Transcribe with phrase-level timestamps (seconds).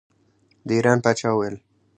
[0.67, 1.55] د ایران پاچا وویل.